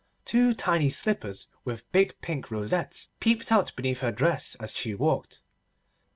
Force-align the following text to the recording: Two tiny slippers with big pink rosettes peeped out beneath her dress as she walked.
Two 0.25 0.55
tiny 0.55 0.89
slippers 0.89 1.45
with 1.63 1.91
big 1.91 2.19
pink 2.21 2.49
rosettes 2.49 3.09
peeped 3.19 3.51
out 3.51 3.71
beneath 3.75 3.99
her 3.99 4.11
dress 4.11 4.55
as 4.55 4.73
she 4.75 4.95
walked. 4.95 5.43